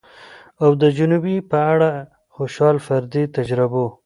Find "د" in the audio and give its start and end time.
0.81-0.83, 2.01-2.05